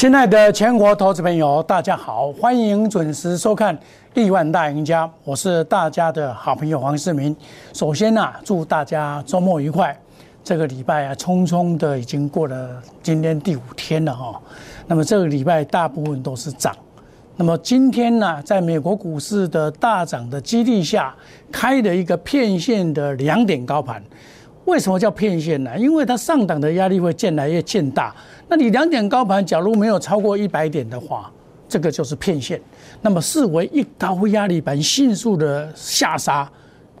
[0.00, 3.76] 亲爱的全国投资朋友，大家好，欢迎准时收看
[4.14, 7.36] 《亿万大赢家》，我是大家的好朋友黄世明。
[7.74, 9.94] 首先呢、祝大家周末愉快。
[10.42, 14.40] 这个礼拜啊，匆匆的已经过了今天第五天了哈、
[14.86, 16.74] 那么这个礼拜大部分都是涨。
[17.36, 21.14] 那么今天呢，在美国股市的大涨的激励下，
[21.52, 24.02] 开了一个片线的两点高盘。
[24.64, 25.76] 为什么叫片线呢？
[25.76, 28.14] 因为它上档的压力会渐来越渐大。
[28.50, 31.30] 那你两点高盘，假如没有超过一百点的话，
[31.68, 32.60] 这个就是骗线。
[33.00, 36.50] 那么视为一高压力盘迅速的下杀，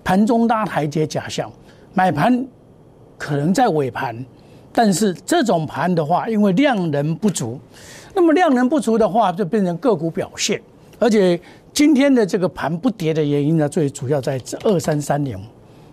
[0.04, 1.50] 盘中拉台阶假象，
[1.92, 2.46] 买盘
[3.18, 4.24] 可能在尾盘，
[4.72, 7.58] 但是这种盘的话，因为量能不足，
[8.14, 10.62] 那么量能不足的话，就变成个股表现。
[11.00, 11.38] 而且
[11.72, 15.36] 今天的这个盘不跌的原因呢，最主要在这二三三零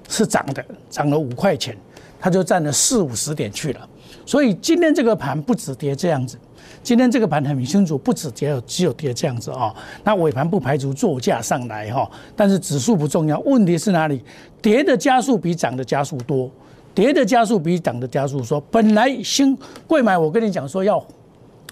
[0.08, 1.76] 是涨的，涨了五块钱，
[2.20, 3.90] 它就占了四五十点去了。
[4.28, 6.38] 所以今天这个盘不止跌这样子，
[6.84, 14.22] 今天这个盘很清楚，不止跌，只有跌这样子啊、那尾盘不排除做价上来哈、但是指数不重要，问题是哪里？
[14.62, 16.52] 跌的加速比涨的加速多，
[16.94, 21.02] 跌的加速比涨的加速说，本来新贵买，我跟你讲说要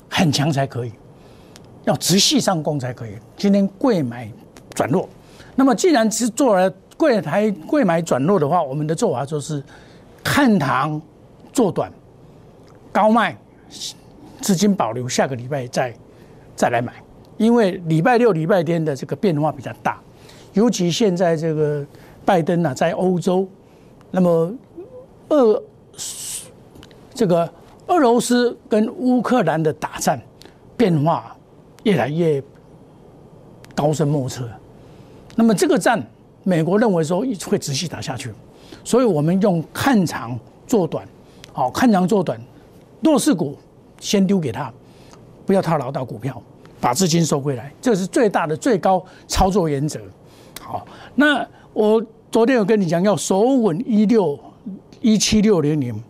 [0.10, 0.94] 很强才可以，
[1.84, 3.12] 要直系上攻才可以。
[3.36, 4.32] 今天贵买
[4.74, 5.10] 转弱，
[5.56, 9.62] 那么既然是做了贵台贵买转弱的话，我们的做法就是
[10.24, 11.02] 看糖
[11.52, 11.92] 做短，
[12.96, 13.38] 高卖，
[14.40, 15.94] 资金保留，下个礼拜再
[16.56, 16.94] 再来买，
[17.36, 20.00] 因为礼拜六、礼拜天的这个变化比较大，
[20.54, 21.86] 尤其现在这个
[22.24, 23.46] 拜登呢、在欧洲，
[24.12, 24.50] 那么
[25.28, 25.62] 俄
[27.14, 27.54] 这个
[27.88, 30.18] 俄罗斯跟乌克兰的打战
[30.78, 31.36] 变化
[31.84, 32.42] 越来越
[33.76, 34.48] 高深莫测，
[35.36, 36.02] 那么这个战，
[36.44, 38.32] 美国认为说会持续打下去，
[38.86, 41.06] 所以我们用看长做短，
[41.52, 42.40] 好看长做短，
[43.06, 43.56] 弱势股
[44.00, 44.74] 先丢给他，
[45.46, 46.42] 不要套牢到股票，
[46.82, 50.00] 把资金收回来，这是最大的最高操作原则。
[50.60, 50.84] 好，
[51.14, 54.40] 那我昨天有跟你讲，要守稳一六
[55.02, 56.04] 一七六零零，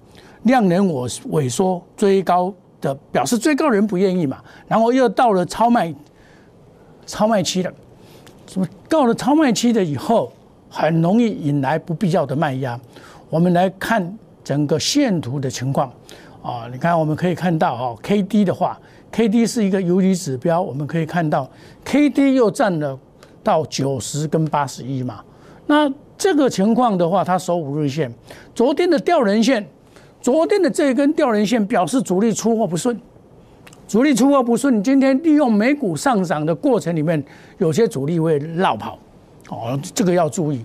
[0.44, 5.94] 量能我萎缩追高的，表示追高人不愿意嘛，然后又到了超卖
[7.06, 7.70] 超卖期了，
[8.48, 10.32] 什么到了超卖期的以后，
[10.70, 12.80] 很容易引来不必要的卖压。
[13.30, 15.92] 我们来看整个线图的情况
[16.46, 18.80] 啊，你看我们可以看到哦，K D 的话
[19.12, 21.50] ，K D 是一个游离指标，我们可以看到
[21.84, 22.96] K D 又占了
[23.44, 25.24] 到九十跟八十一嘛。
[25.66, 28.14] 那这个情况的话，它守五日线，
[28.54, 29.66] 昨天的吊人线，
[30.22, 32.96] 昨天的这根吊人线表示主力出货不顺。
[33.88, 37.24] 主力出货不顺，今天利用美股上涨的过程里面，
[37.58, 39.00] 有些主力会绕跑，
[39.50, 40.64] 哦，这个要注意。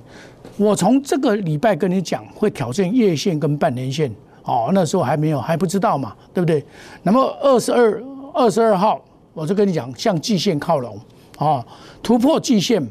[0.59, 4.11] 我从这个礼拜跟你讲，会挑战月线跟半年线，
[4.45, 6.65] 哦，那时候还没有还不知道嘛，对不对？
[7.03, 8.03] 那么二十二
[8.33, 9.01] 二十二号，
[9.33, 10.99] 我就跟你讲，向季线靠拢，
[11.39, 11.65] 啊，
[12.03, 12.85] 突破季线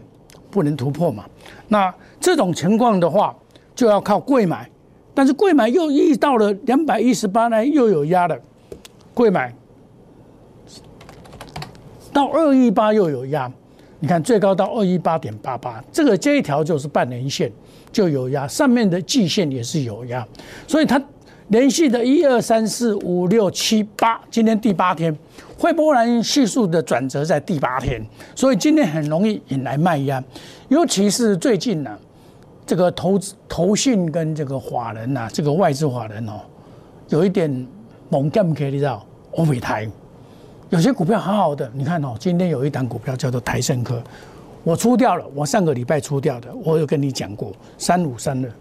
[0.51, 1.25] 不能突破嘛。
[1.67, 3.35] 那这种情况的话，
[3.75, 4.69] 就要靠贵买，
[5.13, 8.37] 但是贵买又遇到了两百一十八呢，又有压了，
[9.13, 9.53] 贵买
[12.11, 13.51] 到二一八又有压，
[13.99, 17.51] 你看最高到二一八点八八，这个这一条就是半年线
[17.91, 20.27] 就有压，上面的季线也是有压，
[20.67, 21.01] 所以它
[21.49, 25.15] 连续的一二三四五六七八，今天第八天，
[25.57, 28.03] 会波澜系数的转折在第八天，
[28.35, 30.23] 所以今天很容易引来卖压，
[30.67, 31.97] 尤其是最近呢、
[32.67, 36.33] 这个投资投信跟这个法人呐、这个外资法人哦，
[37.09, 37.67] 有一点
[38.09, 39.89] 猛干可以知道，欧美台。
[40.69, 43.99] 有些股票好好的，你看哦，今天有一档股票叫做台盛科，
[44.63, 48.51] 我出掉了，我上个礼拜出掉的，我有跟你讲过，三五三二，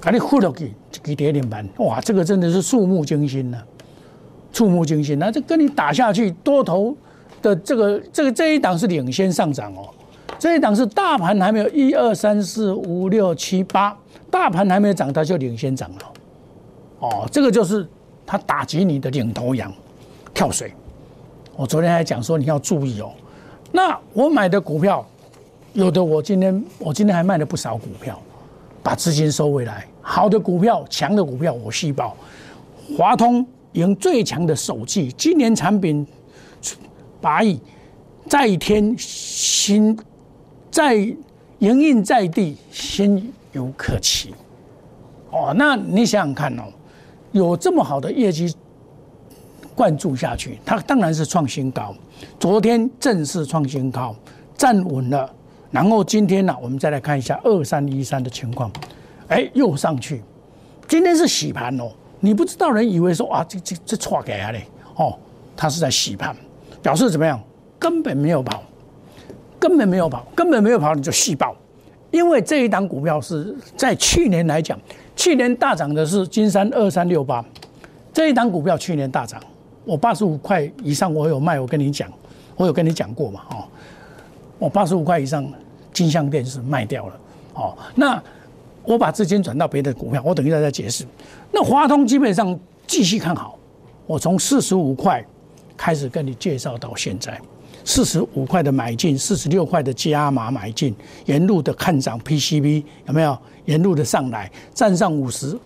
[0.00, 0.72] 把你护了给
[1.10, 3.58] 一跌停板，哇，这个真的是触目惊心呐、
[4.52, 6.96] 触目惊心，那这跟你打下去，多头
[7.42, 9.88] 的这个这个这一档是领先上涨哦，
[10.38, 13.96] 这一档是大盘还没有一二三四五六七八，
[14.30, 16.12] 大盘还没有涨，它就领先涨了，
[17.00, 17.86] 哦，这个就是
[18.24, 19.72] 它打击你的领头羊。
[20.34, 20.72] 跳水。
[21.56, 23.10] 我昨天还讲说你要注意哦。
[23.72, 25.04] 那我买的股票，
[25.72, 28.16] 有的我今天我今天还卖了不少股票，
[28.80, 29.87] 把资金收回来。
[30.10, 32.16] 好的股票、强的股票我细报。
[32.96, 36.06] 华通赢最强的手机，今年产品
[37.20, 37.60] 八亿，
[38.26, 39.94] 在天新
[40.70, 40.94] 在
[41.58, 44.34] 营运在地，心有可期。
[45.30, 46.62] 哦，那你想想看哦，
[47.32, 48.54] 有这么好的业绩。
[49.74, 51.94] 灌注下去，它当然是创新高。
[52.40, 54.16] 昨天正式创新高，
[54.56, 55.30] 站稳了。
[55.70, 58.72] 然后今天呢、我们再来看一下二三一三的情况，
[59.28, 60.22] 哎，又上去。
[60.86, 61.90] 今天是洗盘哦，
[62.20, 64.66] 你不知道人以为说啊，这这这错给啊嘞，
[64.96, 65.16] 哦，
[65.56, 66.34] 他是在洗盘，
[66.82, 67.38] 表示怎么样？
[67.78, 68.62] 根本没有跑，
[69.58, 71.54] 根本没有跑，根本没有跑，你就细爆。
[72.10, 74.78] 因为这一档股票是在去年来讲，
[75.14, 77.44] 去年大涨的是金山二三六八，
[78.14, 79.38] 这一档股票去年大涨，
[79.84, 82.10] 我八十五块以上我有卖，我跟你讲，
[82.56, 83.68] 我有跟你讲过嘛，哦，
[84.58, 85.46] 我八十五块以上
[85.92, 87.20] 金相电是卖掉了，
[87.52, 88.20] 哦，那
[88.88, 91.04] 我把资金转到别的股票，我等一下再解释。
[91.52, 93.58] 那华通基本上继续看好，
[94.06, 95.22] 我从四十五块
[95.76, 97.38] 开始跟你介绍到现在。
[97.84, 100.94] 四十五块的买进，四十六块的加码买进，
[101.26, 103.36] 沿路的看涨 PCB 有没有？
[103.66, 105.58] 沿路的上来站上五十，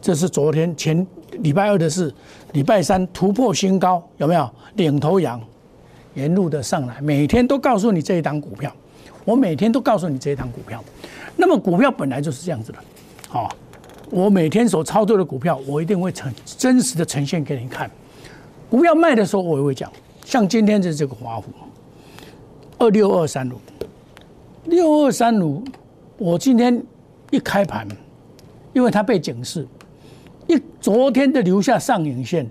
[0.00, 1.06] 这是昨天前
[1.38, 2.12] 礼拜二的事，
[2.52, 4.50] 礼拜三突破新高有没有？
[4.74, 5.40] 领头羊
[6.14, 8.72] 沿路的上来，每天都告诉你这一档股票，
[9.24, 10.82] 我每天都告诉你这一档股票。
[11.36, 12.78] 那么股票本来就是这样子的，
[13.28, 13.54] 好，
[14.10, 17.90] 我每天所操作的股票，我一定会呈真实的呈现给你看。
[18.70, 19.90] 股票卖的时候，我也会讲。
[20.24, 21.44] 像今天的这个华虎，
[22.78, 23.54] 二六二三五，
[24.64, 25.62] 六二三五，
[26.16, 26.82] 我今天
[27.30, 27.86] 一开盘，
[28.72, 29.66] 因为它被警示，
[30.46, 32.46] 一昨天的留下上影线，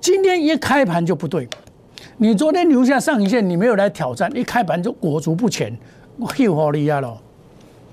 [0.00, 1.48] 今天一开盘就不对。
[2.16, 5.76] 你昨天留下上影线，你没有来挑战，一开盘就裹足不前，
[6.16, 7.18] 我又好厉害了，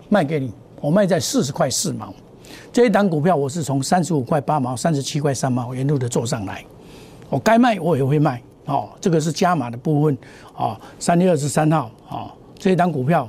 [0.10, 0.52] 卖给你，
[0.82, 2.14] 我卖在四十块四毛。
[2.72, 6.64] 这一档股票我是从三十五块八毛、三十七块三毛沿路的做上来，
[7.30, 8.42] 我该卖我也会卖。
[8.66, 10.16] 哦，这个是加码的部分，
[10.56, 13.28] 哦，三月二十三号，哦，这一档股票，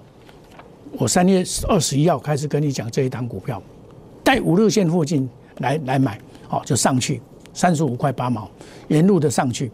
[0.99, 3.63] 我三月二十一号开始跟你讲这一档股票，
[4.23, 5.27] 在五六线附近
[5.61, 6.21] 来来买，
[6.51, 7.23] 哦，就上去
[7.55, 8.51] 三十五块八毛，
[8.89, 9.73] 沿路的上去，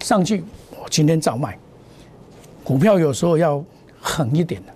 [0.00, 0.42] 上去，
[0.82, 1.58] 我今天照卖，
[2.64, 3.62] 股票有时候要
[4.02, 4.72] 狠一点的，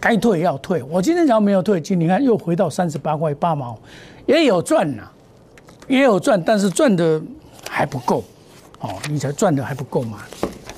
[0.00, 3.78] 该退要退，我今天只要没有退，今你看又回到三十八块八毛，
[4.24, 5.02] 也有赚呐，
[5.86, 7.20] 也有赚，但是赚的
[7.68, 8.24] 还不够。
[8.80, 10.18] 哦，你才赚的还不够嘛？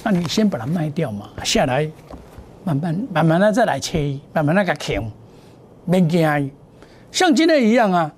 [0.05, 1.91] 那你先把它卖掉嘛，下来
[2.65, 5.11] 慢慢慢慢的再来切，慢慢那个扛，
[5.91, 6.51] 别惊。
[7.11, 8.13] 像今天一样啊，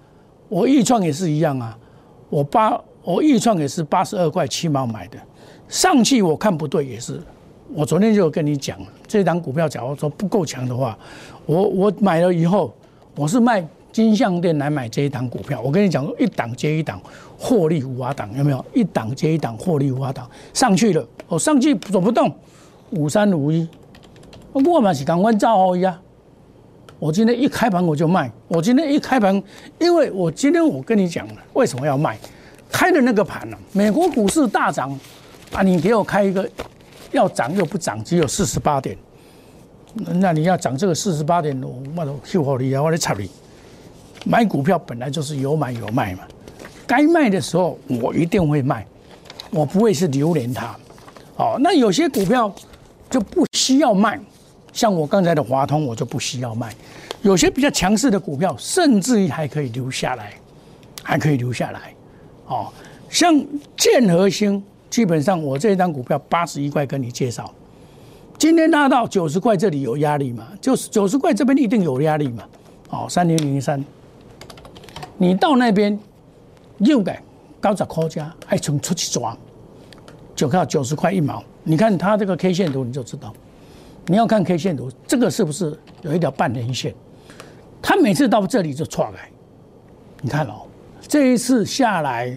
[0.48, 1.76] 我预创也是一样啊，
[2.28, 5.18] 我八我预创也是八十二块七毛买的，
[5.68, 7.20] 上去我看不对也是，
[7.72, 10.98] 我昨天就跟你讲，这档股票假如说不够强的话，
[11.46, 12.72] 我我买了以后，
[13.16, 13.66] 我是卖。
[13.92, 17.00] 金项店来买这一档股票，我跟你讲，一档接一档，
[17.36, 18.64] 获利无法挡，有没有？
[18.72, 22.32] 一档接一档，获利无法挡，上去了，我上去走不动，
[22.90, 23.68] 五三五一，
[24.52, 26.00] 我嘛是刚刚造好一啊。
[27.00, 29.42] 我今天一开盘我就卖，我今天一开盘，
[29.80, 32.16] 因为我今天我跟你讲了，为什么要卖？
[32.70, 33.58] 开的那个盘呢？
[33.72, 34.96] 美国股市大涨
[35.52, 36.48] 啊，你给我开一个
[37.12, 38.96] 要涨又不涨，只有四十八点，
[39.94, 43.28] 那你要涨这个四十八点，我我都秀好你啊，我来插你。
[44.24, 46.24] 买股票本来就是有买有卖嘛，
[46.86, 48.86] 该卖的时候我一定会卖，
[49.50, 50.76] 我不会是留连它。
[51.36, 52.54] 哦，那有些股票
[53.08, 54.20] 就不需要卖，
[54.72, 56.74] 像我刚才的华通我就不需要卖。
[57.22, 60.34] 有些比较强势的股票，甚至于还可以留下来，
[61.02, 61.94] 还可以留下来。
[62.46, 62.70] 哦，
[63.08, 63.34] 像
[63.76, 67.50] 建和兴，基本上我这一张股票八十一块跟你介绍，
[68.36, 70.48] 今天拉到九十块这里有压力嘛？
[70.60, 72.42] 就是九十块这边一定有压力嘛？
[72.90, 73.82] 哦，三零零三。
[75.16, 75.96] 你到那边
[76.78, 77.22] 又改
[77.60, 79.36] 高十块价，还从出去抓，
[80.34, 81.42] 就靠九十块一毛。
[81.62, 83.32] 你看它这个 K 线图，你就知道。
[84.06, 86.92] 你要看 K 线图，这个是不是有一条半年线？
[87.80, 89.30] 它每次到这里就窜来，
[90.20, 90.62] 你看哦，
[91.00, 92.36] 这一次下来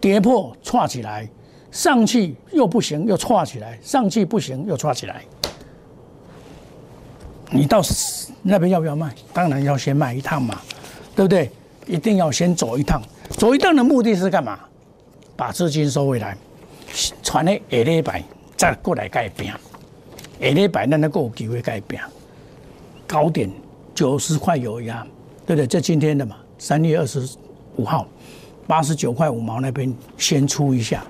[0.00, 1.28] 跌破窜起来，
[1.74, 5.22] 上去又不行，又窜起来，上去不行又窜起来。
[7.50, 7.82] 你到
[8.42, 9.12] 那边要不要卖？
[9.32, 10.60] 当然要先卖一趟嘛，
[11.16, 11.50] 对不对？
[11.88, 14.56] 一定要先走一趟，走一趟的目的是干嘛？
[15.34, 16.36] 把资金收回来，
[17.24, 18.22] 传的下礼拜
[18.56, 19.52] 再过来改变，
[20.40, 22.00] 下礼拜那能够有机会改变。
[23.04, 23.50] 高点
[23.96, 25.04] 九十块有呀，
[25.44, 25.66] 对不对？
[25.66, 27.28] 这今天的嘛，三月二十
[27.74, 28.06] 五号，
[28.64, 31.04] 八十九块五毛那边先出一下，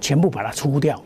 [0.00, 1.00] 全部把它出掉，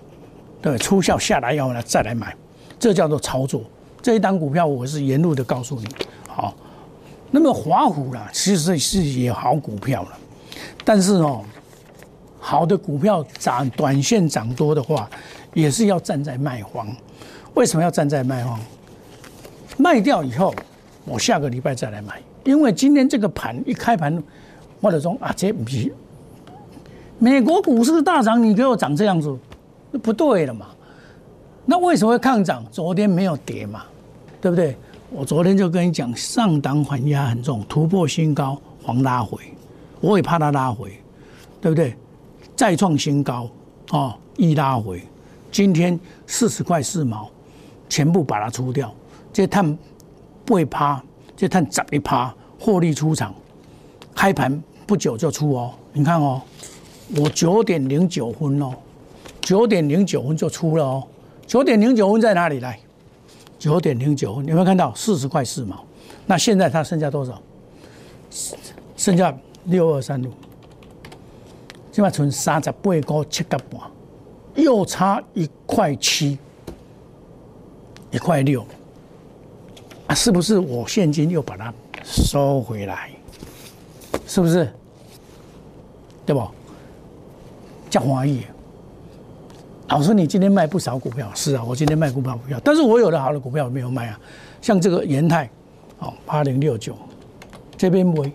[0.62, 2.34] 对，出效下来要呢再来买，
[2.78, 3.62] 这叫做操作。
[4.00, 5.86] 这一单股票我是沿路的告诉你，
[6.28, 6.54] 好。
[7.30, 10.10] 那么华虎啦，其实是也好股票了，
[10.84, 11.42] 但是哦，
[12.38, 15.10] 好的股票涨短线涨多的话，
[15.52, 16.86] 也是要站在卖方。
[17.54, 18.60] 为什么要站在卖方？
[19.76, 20.54] 卖掉以后，
[21.04, 22.22] 我下个礼拜再来买。
[22.44, 24.22] 因为今天这个盘一开盘，
[24.80, 25.92] 或者说啊，这比
[27.24, 29.34] 美国股市大涨，你给我涨这样子，
[29.90, 30.66] 那不对了嘛？
[31.64, 32.62] 那为什么会抗涨？
[32.70, 33.82] 昨天没有跌嘛，
[34.42, 34.76] 对不对？
[35.08, 39.38] 我昨天就跟你讲，上档反压很重，突破新高，黄拉回，
[40.02, 41.00] 我也怕它拉回，
[41.62, 41.96] 对不对？
[42.54, 43.48] 再创新高，
[43.92, 45.00] 哦，一拉回，
[45.50, 47.30] 今天四十块四毛，
[47.88, 48.94] 全部把它出掉，
[49.32, 49.78] 这碳
[50.44, 51.02] 不趴，
[51.34, 53.34] 这碳涨一趴，获利出场，
[54.14, 56.42] 开盘不久就出哦，你看哦，
[57.16, 58.74] 我九点零九分哦，
[59.40, 61.06] 九点零九分就出了哦，
[61.46, 62.78] 九点零九分在哪里来？
[63.58, 65.84] 九点零九分，有没有看到四十块四毛？
[66.26, 67.40] 那现在它剩下多少？
[68.96, 70.30] 剩下六二三六。
[71.92, 73.80] 现在存三十八块七个半，
[74.56, 76.36] 又差一块七，
[78.10, 78.66] 一块六，
[80.14, 83.10] 是不是我现金又把它收回来？
[84.26, 84.68] 是不是？
[86.26, 86.48] 对不？
[87.94, 88.40] 叫华谊，
[89.88, 94.18] 老师，你今天卖不少股票，是啊，我今天卖股票股票，但是我有的好的股票没有卖啊，
[94.60, 95.48] 像这个延泰，
[96.00, 96.96] 哦，八零六九，
[97.76, 98.32] 这边没，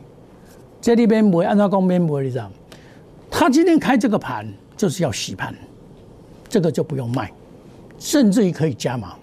[0.79, 2.51] 这里边没，按照讲边没，你知道吗？
[3.29, 5.53] 他今天开这个盘就是要洗盘，
[6.47, 7.29] 这个就不用卖，
[7.97, 9.13] 甚至于可以加码。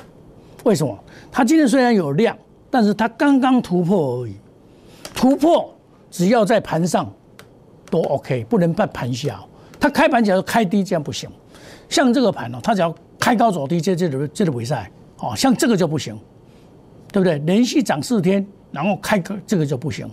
[0.65, 0.99] 为什么？
[1.33, 2.37] 他今天虽然有量，
[2.71, 4.35] 但是他刚刚突破而已。
[5.15, 5.75] 突破
[6.11, 7.11] 只要在盘上
[7.91, 9.43] 都 OK，不能在盘下。
[9.79, 11.29] 它开盘只要开低，这样不行。
[11.89, 16.19] 像这个盘哦，它只要开高走低，这这这这个比赛哦，像这个就不行，
[17.13, 17.39] 对不对？
[17.39, 20.09] 连续涨四天，然后开个这个就不行。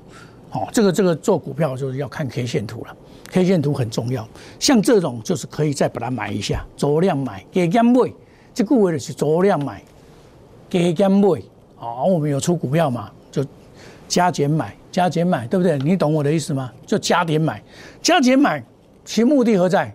[0.52, 2.96] 哦，这个这个做股票就是要看 K 线图了。
[3.32, 4.28] K 线图很重要，
[4.60, 8.14] 像这种就是可以再把它买一下，走量买，给减买，
[8.54, 9.82] 这个为了是走量买，
[10.70, 11.42] 给减买，
[11.80, 13.44] 哦，我们有出股票嘛，就
[14.08, 15.80] 加减买，加减买，对不对？
[15.80, 16.72] 你懂我的意思吗？
[16.86, 17.60] 就加点买，
[18.04, 18.64] 加减买，
[19.06, 19.94] 其目的何在？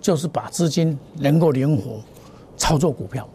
[0.00, 2.00] 就是把资金能够灵活
[2.56, 3.28] 操作股票，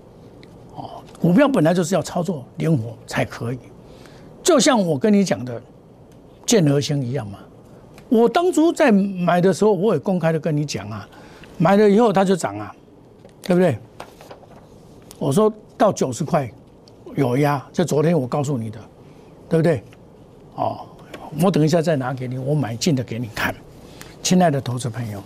[0.73, 3.59] 哦，股票本来就是要操作灵活才可以，
[4.41, 5.61] 就像我跟你讲的
[6.43, 7.37] 建和星一样嘛。
[8.09, 11.07] 我当初在买的时候，我也公开的跟你讲啊，
[11.59, 12.75] 买了以后它就涨啊，
[13.43, 13.77] 对不对？
[15.19, 16.51] 我说到九十块
[17.15, 18.79] 有压，就昨天我告诉你的，
[19.47, 19.83] 对不对？
[20.55, 20.79] 哦，
[21.43, 23.53] 我等一下再拿给你，我买进的给你看，
[24.25, 25.21] 亲爱的投资朋友，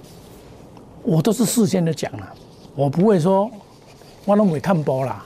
[1.04, 2.34] 我都是事先的讲了，
[2.76, 3.50] 我不会说
[4.26, 5.26] 我都会看波啦，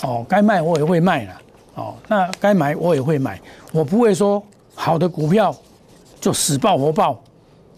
[0.00, 1.42] 哦，该卖我也会卖了，
[1.76, 4.42] 哦，那该买我也会买，我不会说
[4.74, 5.54] 好的股票。
[6.20, 7.20] 就死爆活爆，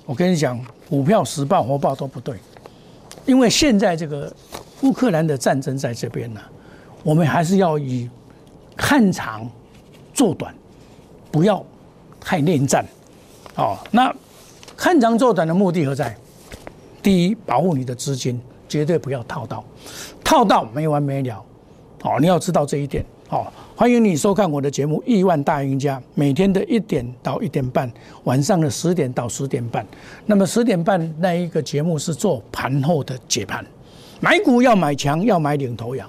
[0.05, 0.59] 我跟你讲，
[0.89, 2.37] 股票死爆活爆都不对，
[3.27, 4.31] 因为现在这个
[4.81, 6.41] 乌克兰的战争在这边呢，
[7.03, 8.09] 我们还是要以
[8.77, 9.47] 看长
[10.15, 10.55] 做短，
[11.31, 11.63] 不要
[12.19, 12.85] 太恋战。
[13.57, 14.15] 哦，那
[14.77, 16.17] 看长做短的目的何在？
[17.03, 19.65] 第一，保护你的资金，绝对不要套到，
[20.25, 21.45] 套到没完没了。
[22.03, 23.05] 哦，你要知道这一点。
[23.31, 27.91] 哦，欢迎你收看我的节目《亿万大赢家》，每天的一点到一点半，
[28.25, 29.87] 晚上的十点到十点半。
[30.27, 33.65] 那么十点半那一个节目是做盘后的解盘，
[34.21, 36.09] 买股要买强，要买领头羊。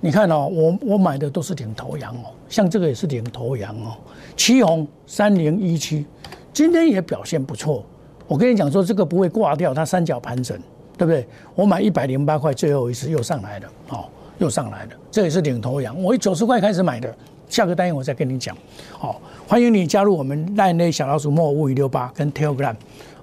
[0.00, 3.96] 你看哦，我我买的都是领头羊哦，像这个也是领头羊哦，
[4.36, 6.06] 旗红三零一七，
[6.52, 7.84] 今天也表现不错。
[8.32, 10.58] 我跟你讲说，这个不会挂掉，它三角盘整，
[10.96, 11.26] 对不对？
[11.54, 14.06] 我买一百零八块，最后一次又上来了，哦。
[14.38, 16.02] 又上来了，这也是领头羊。
[16.02, 17.14] 我九十块开始买的，
[17.46, 18.56] 下个单元我再跟你讲。
[18.90, 22.74] 好，欢迎你加入我们赖内小老鼠莫五五六八跟 Telegram，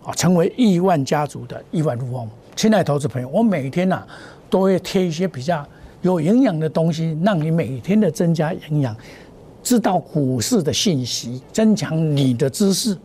[0.04, 2.30] 啊，成为亿万家族的亿万富翁。
[2.56, 4.06] 亲爱投资朋友，我每天呐
[4.48, 5.66] 都会贴一些比较
[6.04, 8.96] 有营养的东西，让你每天的增加营养，
[9.64, 12.96] 知道股市的信息，增强你的知识，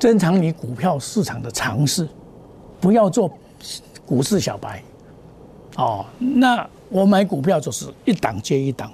[0.00, 2.08] 增强你股票市场的常识，
[2.80, 3.30] 不要做
[4.06, 4.82] 股市小白。
[5.76, 8.90] 哦，那我买股票就是一档接一档，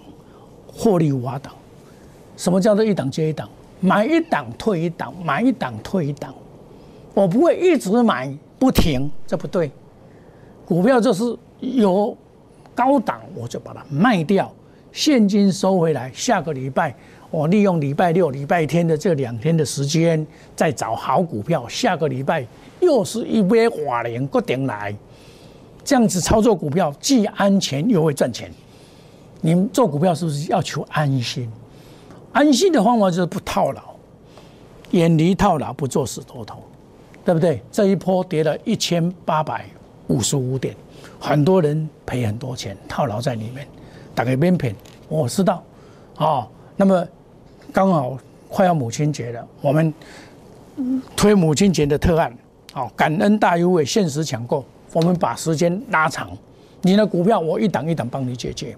[0.67, 1.55] 获利无法挡。
[2.37, 3.49] 什么叫做一档接一档？
[3.79, 6.35] 买一档退一档，买一档退一档。
[7.15, 9.71] 我不会一直买不停，这不对。
[10.67, 11.23] 股票就是
[11.61, 12.17] 有
[12.75, 14.53] 高档，我就把它卖掉，
[14.93, 16.11] 现金收回来。
[16.13, 16.95] 下个礼拜
[17.30, 21.66] 我利用礼拜六、礼拜天的这两天的时间，再找好股票。
[21.68, 22.47] 下个礼拜
[22.80, 24.95] 又是一杯华联固定来。
[25.85, 28.50] 这样子操作股票既安全又会赚钱，
[29.40, 31.49] 你们做股票是不是要求安心？
[32.33, 33.80] 安心的方法就是不套牢，
[34.90, 36.62] 远离套牢，不做死多头，
[37.25, 37.62] 对不对？
[37.71, 39.64] 这一波跌了一千八百
[40.09, 40.75] 五十五点，
[41.21, 43.66] 很多人赔很多钱，套牢在里面，
[44.12, 44.75] 打开边片，
[45.09, 45.62] 我知道，
[46.16, 47.06] 啊，那么
[47.73, 48.18] 刚好
[48.49, 49.92] 快要母亲节了，我们
[51.16, 52.37] 推母亲节的特案，
[52.73, 54.64] 好，感恩大优惠，限时抢购。
[54.92, 56.30] 我们把时间拉长，
[56.83, 58.76] 你的股票我一档一档帮你解决。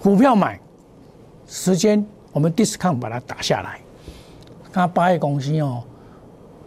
[0.00, 0.60] 股票买
[1.46, 3.80] 时间，我们 discount 把它打下来。
[4.70, 5.82] 刚八个公司哦，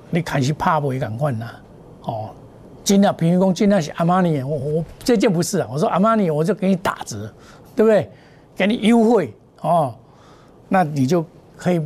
[0.09, 1.45] 你开始怕不会赶快呐？
[2.03, 2.29] 哦，
[2.83, 7.31] 尽量平均工尽量是阿玛尼，我我这件不是啊，我说阿玛尼我就给你打折，
[7.75, 8.09] 对不对？
[8.55, 9.93] 给你优惠哦，
[10.67, 11.81] 那你就可以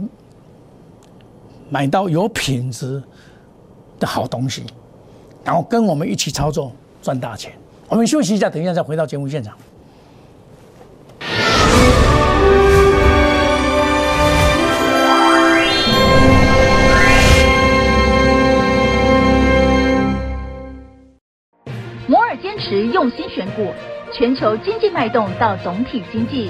[1.69, 3.01] 买到有品质
[3.99, 4.63] 的好东西，
[5.43, 6.71] 然后跟我们一起操作
[7.01, 7.53] 赚大钱。
[7.87, 9.57] 我们休息一下，等一下再回到节目现场。
[22.07, 23.67] 摩尔坚持用心选股，
[24.11, 26.49] 全球经济脉动到总体经济，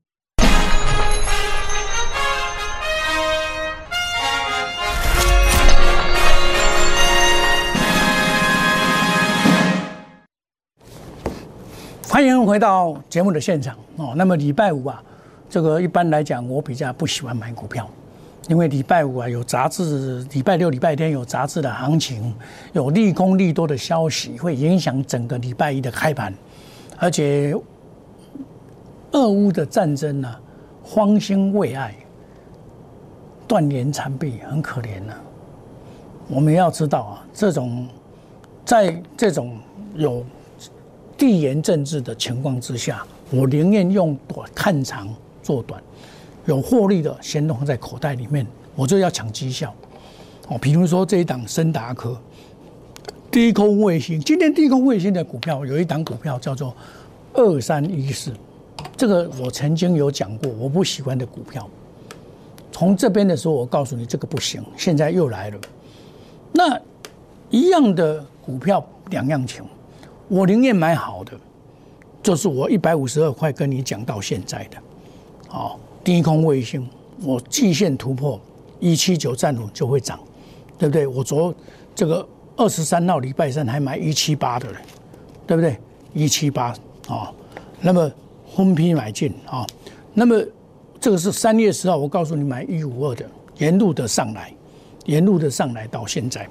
[12.11, 14.11] 欢迎回到节目的现场哦。
[14.17, 15.01] 那么礼拜五啊，
[15.49, 17.89] 这个一般来讲，我比较不喜欢买股票，
[18.49, 22.35] 因为礼拜五啊有杂志，礼拜六、礼拜天有杂志的行情，
[22.73, 26.33] 有利空利多的消息，会影响整个礼拜一的开盘。
[26.97, 27.55] 而且，
[29.13, 30.35] 俄乌的战争呢，
[30.83, 31.95] 荒兴未艾，
[33.47, 35.13] 断垣残壁，很可怜呐。
[36.27, 37.87] 我们要知道啊，这种
[38.65, 39.57] 在这种
[39.95, 40.25] 有。
[41.21, 45.07] 地缘政治的情况之下，我宁愿用短看长
[45.43, 45.79] 做短，
[46.45, 48.43] 有获利的先放在口袋里面，
[48.75, 49.71] 我就要抢绩效。
[50.47, 52.19] 哦，比如说这一档深达科，
[53.29, 56.75] 低空卫星，今天低空卫星的股票有一档股票叫做
[57.33, 58.31] 二三一四，
[58.97, 61.69] 这个我曾经有讲过，我不喜欢的股票。
[62.71, 65.59] 从这边的时候，我告诉你这个不行，现在又来了。
[66.51, 66.81] 那
[67.51, 69.63] 一样的股票两样情。
[70.31, 71.33] 我宁愿买好的，
[72.23, 74.77] 就是我一百五十二块跟你讲到现在的，
[75.49, 76.87] 哦，低空卫星，
[77.21, 78.39] 我季线突破
[78.79, 80.17] 一七九站稳就会涨，
[80.77, 81.05] 对不对？
[81.05, 81.53] 我昨
[81.93, 84.77] 这个二十三号礼拜三还买一七八的嘞，
[85.45, 85.77] 对不对？
[86.13, 86.73] 一七八
[87.09, 87.29] 啊，
[87.81, 88.09] 那么
[88.55, 89.67] 分批买进啊，
[90.13, 90.41] 那么
[90.97, 94.53] 这个是三月十号，我告诉你买一五二的，沿路的上来，
[95.07, 96.47] 沿路的上来到现在，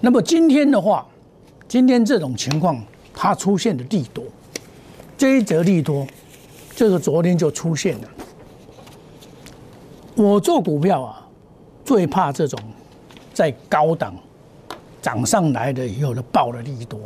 [0.00, 1.06] 那么今天的话，
[1.68, 2.82] 今天这种情况。
[3.22, 4.24] 它出现的利多，
[5.14, 6.06] 这一则利多，
[6.74, 8.08] 这个昨天就出现了。
[10.14, 11.28] 我做股票啊，
[11.84, 12.58] 最怕这种
[13.34, 14.16] 在高档
[15.02, 16.98] 涨上来的以后的爆了利多，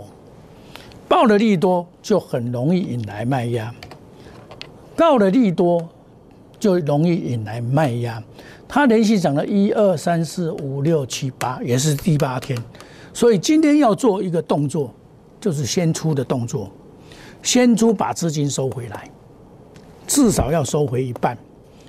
[1.08, 3.74] 爆了利多就很容易引来卖压，
[4.96, 5.88] 爆了利多
[6.60, 8.22] 就容易引来卖压。
[8.68, 12.56] 它连续涨了一二三四五六七八，也是第八天，
[13.12, 14.94] 所以今天要做一个动作。
[15.44, 16.70] 就是先出的动作，
[17.42, 19.06] 先出把资金收回来，
[20.06, 21.36] 至少要收回一半，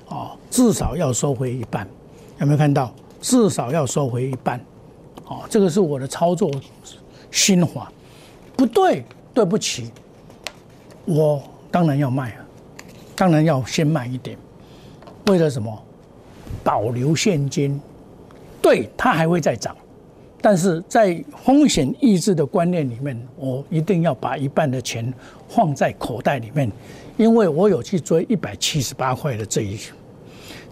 [0.10, 1.88] 哦，至少要收回一半，
[2.42, 2.94] 有没有看到？
[3.22, 4.60] 至少要收回一半，
[5.28, 6.52] 哦，这个是我的操作
[7.32, 7.90] 心法，
[8.58, 9.90] 不对，对不起，
[11.06, 11.42] 我
[11.72, 12.46] 当然要卖啊，
[13.16, 14.38] 当然要先卖一点，
[15.28, 15.82] 为了什么？
[16.62, 17.80] 保留现金，
[18.62, 19.74] 对，它还会再涨。
[20.46, 25.12] 但是在风险抑制的观念里面，我一定要把一半的钱
[25.50, 26.72] 放在口袋里面，
[27.18, 29.76] 因为我有去追一百七十八块的这一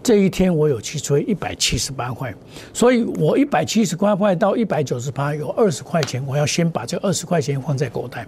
[0.03, 2.31] 这一天，我有去追一百七十八块，
[2.71, 8.27] 所以我一百七十八块到一百九十八有二十块钱，我要先把这二十块钱放在口袋，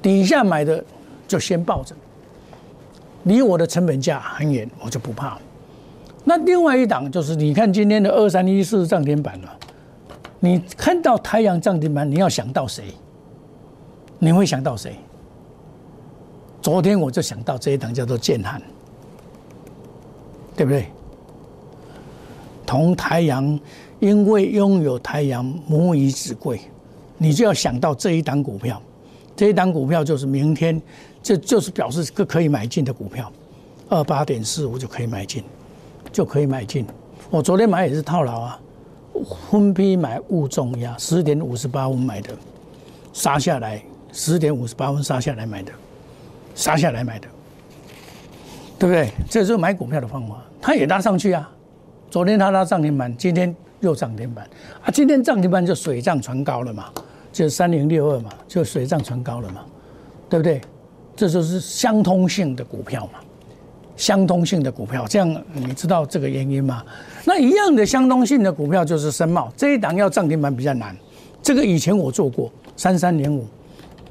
[0.00, 0.82] 底下买的
[1.28, 1.94] 就先抱着，
[3.24, 5.36] 离我的成本价很远，我就不怕。
[6.24, 9.58] 那另外一档就是你看今天的二三一四涨停板了。
[10.40, 12.84] 你看到太阳涨停板，你要想到谁？
[14.18, 14.96] 你会想到谁？
[16.62, 18.60] 昨天我就想到这一档叫做建汉，
[20.56, 20.86] 对不对？
[22.66, 23.58] 同太阳，
[23.98, 26.60] 因为拥有太阳母以子贵，
[27.18, 28.80] 你就要想到这一档股票。
[29.36, 30.80] 这一档股票就是明天，
[31.22, 33.32] 这就是表示可可以买进的股票，
[33.88, 35.42] 二八点四五就可以买进，
[36.12, 36.86] 就可以买进。
[37.30, 38.60] 我昨天买也是套牢啊。
[39.50, 42.30] 分批买勿重压，十点五十八分买的，
[43.12, 45.72] 杀下来十点五十八分杀下来买的，
[46.54, 47.28] 杀下来买的，
[48.78, 49.10] 对不对？
[49.28, 51.50] 这是买股票的方法，它也拉上去啊。
[52.10, 54.44] 昨天它拉涨停板，今天又涨停板
[54.82, 54.90] 啊！
[54.90, 56.86] 今天涨停板就水涨船高了嘛，
[57.32, 59.64] 就三零六二嘛，就水涨船高了嘛，
[60.28, 60.60] 对不对？
[61.14, 63.20] 这就是相通性的股票嘛，
[64.00, 66.82] 相通性的股票，这样你知道这个原因吗？
[67.26, 70.96] 那一样的相通性的股票就是深茂，这一档要涨停板比较难，
[71.42, 73.44] 这个以前我做过三三零五，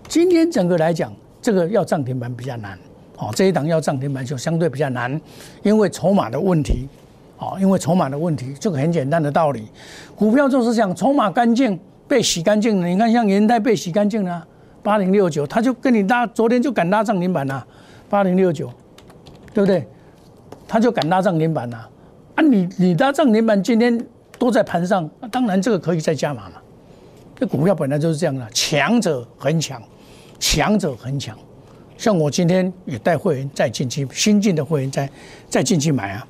[0.07, 2.77] 今天整个来讲，这个要涨停板比较难，
[3.17, 5.19] 哦，这一档要涨停板就相对比较难，
[5.63, 6.87] 因为筹码的问题。
[7.41, 9.63] 哦，因为筹码的问题，这个很简单的道理，
[10.13, 12.85] 股票就是讲筹码干净，被洗干净了。
[12.85, 14.45] 你看，像元泰被洗干净了，
[14.83, 17.65] 八零六九，他就跟你拉，昨天就敢拉涨停板了，
[18.09, 18.69] 八零六九，
[19.59, 19.85] 对不对？
[20.65, 21.89] 他就敢拉涨停板了。
[22.35, 24.05] 啊，你你拉涨停板，今天
[24.37, 26.61] 都在盘上，那当然这个可以再加码嘛。
[27.35, 29.81] 这股票本来就是这样的，强者恒强，
[30.39, 31.37] 强者恒强。
[31.97, 35.09] 像我今天也带会员再进去，新进的会员再
[35.49, 36.27] 再进去买啊。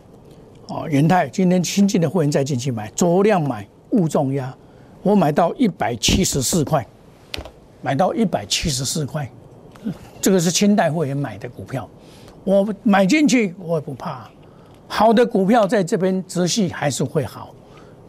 [0.69, 4.51] 哦，元泰今天新进的会员再进去买，酌量买，勿重压。
[5.03, 6.83] 我买到一百七十四块，
[7.83, 9.29] 买到一百七十四块，
[10.19, 11.87] 这个是清代会员买的股票，
[12.43, 14.29] 我买进去我也不怕。
[14.87, 17.53] 好的股票在这边直系还是会好，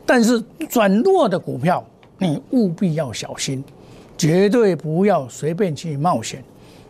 [0.07, 1.85] 但是转弱的股票
[2.17, 3.63] 你务必要小心，
[4.17, 6.43] 绝对不要随便去冒险，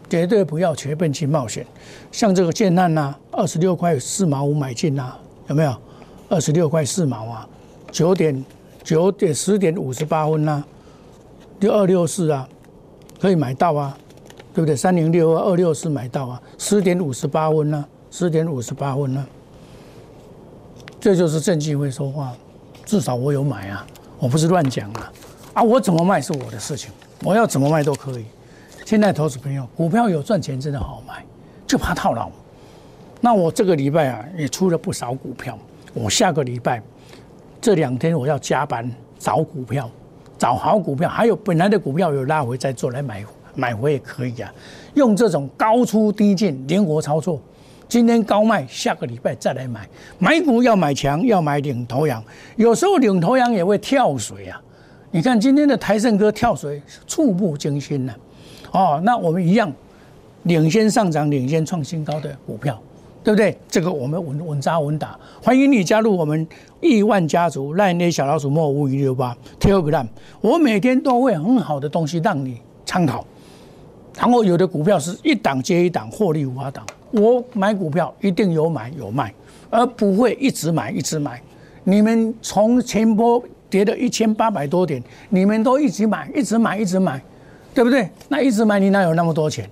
[0.08, 1.66] 绝对不要随便去冒险。
[2.12, 5.16] 像这个建难呐，二十六块四毛五买进呐。
[5.48, 5.76] 有没有
[6.28, 7.48] 二十六块四毛啊？
[7.90, 8.44] 九点
[8.84, 10.62] 九点十点五十八分呐，
[11.58, 12.48] 六二六四啊，
[13.20, 13.98] 可以买到啊，
[14.52, 14.74] 对不对？
[14.74, 19.26] 三零六二二六四买到啊，十点五十八分呢，十点五十八分呢，
[21.00, 22.32] 这就是证据会说话，
[22.84, 23.86] 至少我有买啊，
[24.18, 25.12] 我不是乱讲啊，
[25.54, 26.90] 啊，我怎么卖是我的事情，
[27.24, 28.24] 我要怎么卖都可以。
[28.84, 31.24] 现在投资朋友，股票有赚钱真的好买，
[31.66, 32.28] 就怕套牢。
[33.20, 35.56] 那我这个礼拜啊，也出了不少股票。
[35.94, 36.82] 我下个礼拜
[37.60, 39.88] 这两天我要加班找股票，
[40.38, 44.52] 找好股票，还有本来的股票有拉回再做来买买回也可以啊。
[44.94, 47.40] 用这种高出低进灵活操作，
[47.88, 49.88] 今天高卖，下个礼拜再来买。
[50.18, 52.22] 买股要买强，要买领头羊，
[52.56, 54.60] 有时候领头羊也会跳水啊。
[55.10, 58.12] 你看今天的台盛哥跳水，触目惊心呢。
[58.72, 59.72] 哦，那我们一样
[60.44, 62.80] 领先上涨、领先创新高的股票。
[63.22, 63.54] 对不对？
[63.68, 66.48] 这个我们稳稳扎稳打，欢迎你加入我们
[66.80, 70.06] 亿万家族，赖内小老鼠莫五一六八 Telegram，
[70.40, 73.22] 我每天都会很好的东西让你参考。
[74.20, 76.84] 然后有的股票是一档接一档，获利无法挡。
[77.10, 79.32] 我买股票一定有买有卖，
[79.70, 81.40] 而不会一直买一直买。
[81.84, 87.18] 你们从前波跌了一千八百多点，你们都一直买一直买一直买，
[87.72, 88.10] 对不对？
[88.28, 89.66] 那一直买你哪有那么多钱？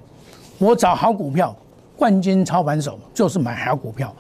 [0.59, 1.55] 我找好股票。
[1.95, 4.15] 冠军操盘手就是买好股票，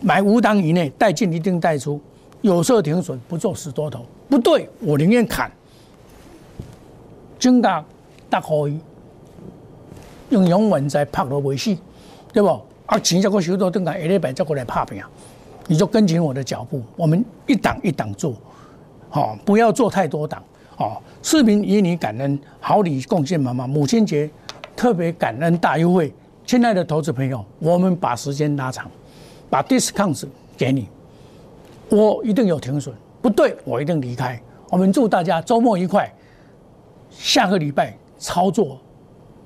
[0.00, 2.00] 买五档以内，带进一定带出，
[2.40, 4.04] 有色停损，不做死多头。
[4.28, 5.52] 不对，我宁愿砍。
[7.38, 7.84] 金价
[8.30, 8.80] 大可以
[10.30, 11.78] 用永稳在拍落尾戏，
[12.32, 12.48] 对不？
[12.86, 15.00] 啊，钱这个收到，等下一礼拜再过来拍平，
[15.68, 18.34] 你就跟紧我的脚步，我们一档一档做，
[19.08, 20.42] 好，不要做太多档。
[20.74, 24.28] 好，视频以你感恩，好礼贡献满满，母亲节
[24.74, 26.12] 特别感恩大优惠。
[26.46, 28.90] 亲爱的投资朋友，我们把时间拉长，
[29.48, 30.88] 把 discounts 给你，
[31.90, 34.40] 我一定有停损，不对我一定离开。
[34.68, 36.12] 我们祝大家周末愉快，
[37.10, 38.78] 下个礼拜操作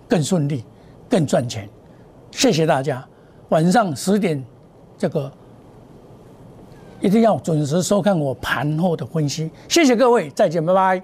[0.09, 0.65] 更顺利，
[1.15, 1.69] 更赚钱。
[2.33, 3.07] 谢谢大家，
[3.51, 4.45] 晚上十点
[4.99, 5.31] 这个
[6.99, 9.49] 一定要准时收看我盘后的分析。
[9.69, 11.01] 谢谢各位，再见，拜拜。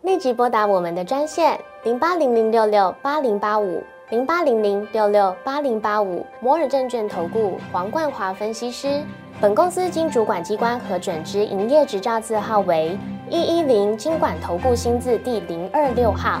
[0.00, 3.82] 立即拨打我们的专线零八零零六六八零八五。
[4.10, 9.02] 零八零零六六八零八五摩尔证券投顾黄冠华分析师，
[9.40, 12.98] 本公司经主管机关核准之营业执照字号为
[13.30, 16.40] 一一零金管投顾新字第零二六号。